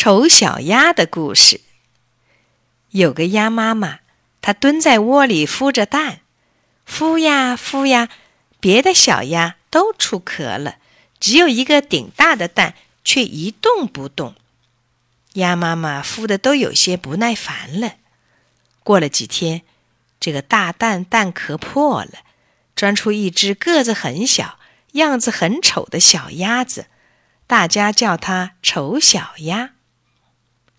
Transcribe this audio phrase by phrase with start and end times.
[0.00, 1.60] 丑小鸭的故事。
[2.90, 3.98] 有个鸭妈妈，
[4.40, 6.20] 她蹲在窝里孵着蛋，
[6.88, 8.08] 孵呀孵呀，
[8.60, 10.76] 别的小鸭都出壳了，
[11.18, 14.36] 只有一个顶大的蛋却一动不动。
[15.32, 17.94] 鸭妈妈孵的都有些不耐烦了。
[18.84, 19.62] 过了几天，
[20.20, 22.20] 这个大蛋蛋壳破了，
[22.76, 24.60] 钻出一只个子很小、
[24.92, 26.86] 样子很丑的小鸭子，
[27.48, 29.70] 大家叫它丑小鸭。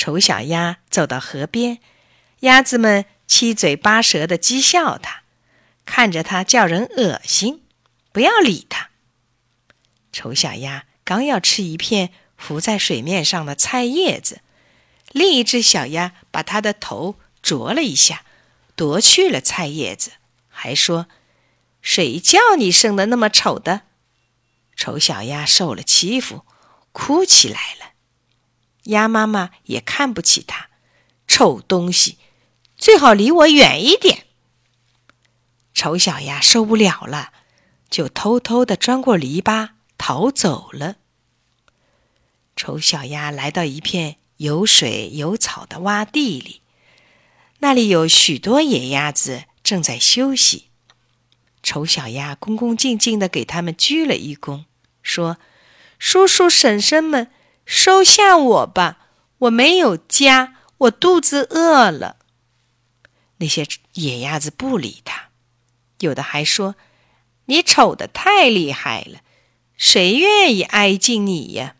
[0.00, 1.78] 丑小鸭走到河边，
[2.38, 5.24] 鸭子们七嘴八舌的讥笑它，
[5.84, 7.62] 看着它叫人恶心，
[8.10, 8.88] 不要理它。
[10.10, 14.40] 丑小鸭刚要吃一片浮在水面上的菜叶子，
[15.12, 18.24] 另一只小鸭把它的头啄了一下，
[18.74, 20.12] 夺去了菜叶子，
[20.48, 21.08] 还说
[21.82, 23.82] ：“谁叫你生的那么丑的？”
[24.74, 26.46] 丑小鸭受了欺负，
[26.92, 27.89] 哭起来了。
[28.90, 30.68] 鸭妈妈也看不起它，
[31.26, 32.18] 臭东西，
[32.76, 34.26] 最好离我远一点。
[35.74, 37.32] 丑小鸭受不了了，
[37.88, 40.96] 就偷偷的钻过篱笆逃走了。
[42.54, 46.60] 丑小鸭来到一片有水有草的洼地里，
[47.60, 50.66] 那里有许多野鸭子正在休息。
[51.62, 54.64] 丑小鸭恭恭敬敬的给他们鞠了一躬，
[55.02, 55.38] 说
[55.98, 57.30] ：“叔叔婶婶们。”
[57.72, 58.98] 收下我吧，
[59.38, 62.16] 我没有家，我肚子饿了。
[63.36, 65.28] 那些野鸭子不理他，
[66.00, 66.74] 有的还说
[67.46, 69.20] ：“你丑的太厉害了，
[69.76, 71.76] 谁愿意挨近你呀？”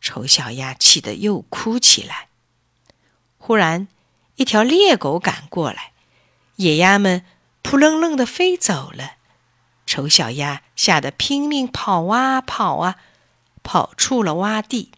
[0.00, 2.28] 丑小鸭气得又哭起来。
[3.36, 3.88] 忽然，
[4.36, 5.92] 一条猎狗赶过来，
[6.56, 7.26] 野鸭们
[7.60, 9.16] 扑棱棱的飞走了。
[9.84, 12.96] 丑小鸭吓得拼命跑啊跑啊。
[13.68, 14.90] 跑出了洼地。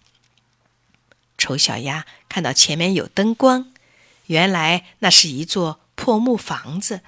[1.36, 3.72] 丑小鸭看到前面有灯光，
[4.26, 7.00] 原来那是一座破木房子。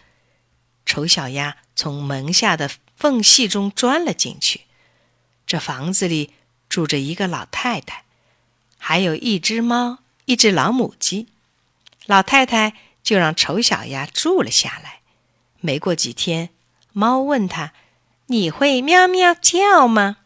[0.84, 4.62] 丑小鸭从门下的缝隙中钻了进去。
[5.46, 6.32] 这房子里
[6.68, 8.02] 住着一个老太太，
[8.76, 11.28] 还有一只猫，一只老母鸡。
[12.06, 15.02] 老太太就让丑小鸭住了下来。
[15.60, 16.48] 没过几天，
[16.92, 17.72] 猫问他
[18.26, 20.16] ：“你会喵喵叫吗？”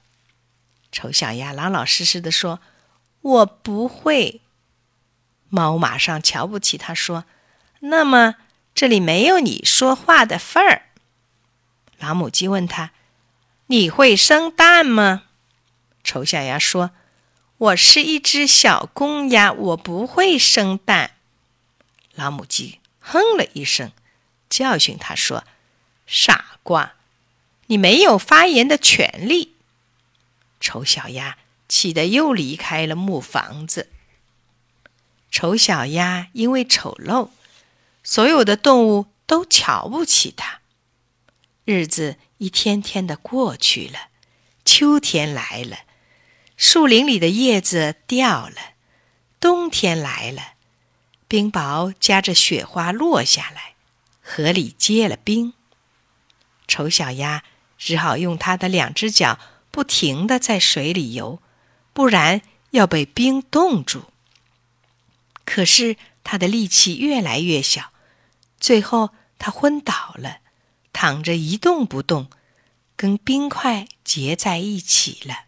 [0.97, 2.59] 丑小鸭老老实实的说
[3.21, 4.41] ：“我不会。”
[5.51, 7.27] 猫马上瞧不起他，说
[7.81, 8.37] ：“那么
[8.75, 10.87] 这里没有你说话的份儿。”
[12.01, 12.93] 老母鸡问他
[13.69, 15.25] ：“你会生蛋吗？”
[16.03, 16.93] 丑小鸭说
[17.59, 21.11] ：“我是一只小公鸭，我不会生蛋。”
[22.17, 23.93] 老母鸡哼了一声，
[24.49, 25.45] 教训他说
[26.07, 26.95] ：“傻瓜，
[27.67, 29.53] 你没有发言的权利。”
[30.67, 31.39] 丑小鸭
[31.69, 33.89] 气得又离开了木房子。
[35.31, 37.31] 丑小鸭因为丑陋，
[38.03, 40.59] 所有的动物都瞧不起它。
[41.65, 44.09] 日子一天天的过去了，
[44.65, 45.83] 秋天来了，
[46.57, 48.75] 树林里的叶子掉了；
[49.39, 50.55] 冬天来了，
[51.29, 53.75] 冰雹夹着雪花落下来，
[54.21, 55.53] 河里结了冰。
[56.67, 57.45] 丑小鸭
[57.79, 59.39] 只好用它的两只脚。
[59.77, 61.43] 不停的在水里游，
[61.93, 64.05] 不然要被冰冻住。
[65.45, 67.93] 可是他的力气越来越小，
[68.59, 70.39] 最后他昏倒了，
[70.95, 72.31] 躺着一动不动，
[72.97, 75.45] 跟冰块结在一起了。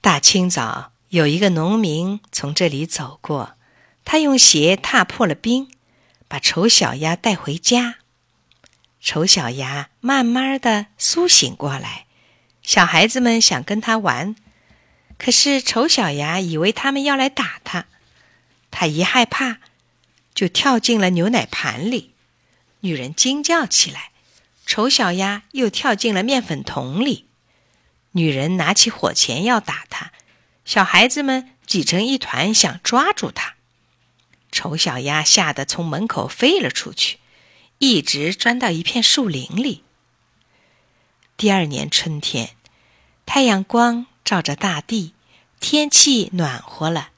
[0.00, 3.54] 大清早，有一个农民从这里走过，
[4.04, 5.70] 他用鞋踏破了冰，
[6.26, 7.98] 把丑小鸭带回家。
[9.00, 12.06] 丑小鸭慢慢的苏醒过来。
[12.70, 14.36] 小孩子们想跟他玩，
[15.18, 17.86] 可是丑小鸭以为他们要来打他，
[18.70, 19.58] 他一害怕，
[20.36, 22.14] 就跳进了牛奶盘里。
[22.82, 24.12] 女人惊叫起来，
[24.66, 27.26] 丑小鸭又跳进了面粉桶里。
[28.12, 30.12] 女人拿起火钳要打他，
[30.64, 33.56] 小孩子们挤成一团想抓住他。
[34.52, 37.18] 丑小鸭吓得从门口飞了出去，
[37.78, 39.82] 一直钻到一片树林里。
[41.36, 42.50] 第二年春天。
[43.32, 45.14] 太阳光照着大地，
[45.60, 47.10] 天气暖和了。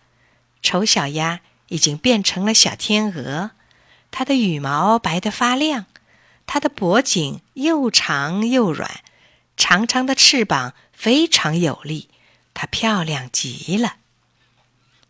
[0.60, 3.52] 丑小鸭已经变成了小天鹅，
[4.10, 5.86] 它的羽毛白得发亮，
[6.44, 9.00] 它的脖颈又长又软，
[9.56, 12.10] 长长的翅膀非常有力，
[12.52, 13.96] 它漂亮极了。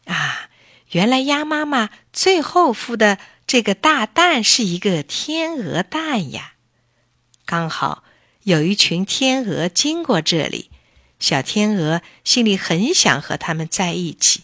[0.04, 0.50] 啊，
[0.92, 6.52] 原来鸭妈妈最后孵的这个大蛋是一个天鹅蛋呀！
[7.44, 8.04] 刚好
[8.44, 10.70] 有一群天鹅经过这里。
[11.22, 14.42] 小天鹅心里很想和它们在一起，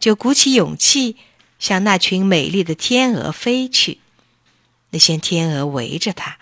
[0.00, 1.16] 就鼓起勇气
[1.58, 4.00] 向那群美丽的天鹅飞去。
[4.88, 6.38] 那些天鹅围着它，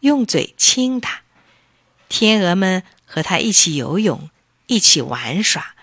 [0.00, 1.20] 用嘴亲它。
[2.08, 4.30] 天鹅们和它一起游泳，
[4.66, 5.74] 一起玩耍。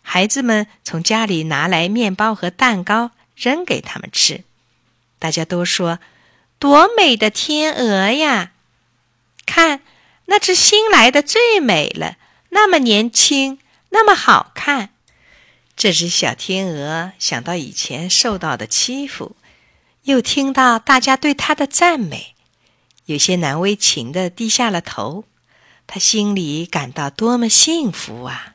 [0.00, 4.44] 孩子们从家里拿来面包和蛋糕扔给他们吃。
[5.18, 5.98] 大家都说
[6.58, 8.52] ：“多美的天鹅呀！
[9.44, 9.82] 看，
[10.24, 12.16] 那只新来的最美了，
[12.50, 13.58] 那么年轻，
[13.90, 14.90] 那么好看。”
[15.76, 19.36] 这只小天鹅想到以前受到的欺负，
[20.02, 22.34] 又听到大家对它的赞美，
[23.04, 25.24] 有些难为情的低下了头。
[25.86, 28.54] 它心里感到多么幸福啊！